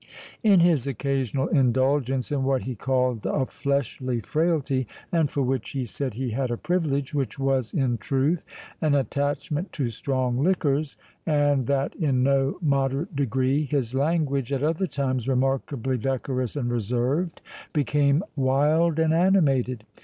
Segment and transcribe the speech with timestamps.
[0.41, 5.85] In his occasional indulgence in what he called a fleshly frailty, (and for which he
[5.85, 8.43] said he had a privilege,) which was in truth
[8.81, 14.87] an attachment to strong liquors, and that in no moderate degree, his language, at other
[14.87, 17.39] times remarkably decorous and reserved,
[17.71, 19.83] became wild and animated.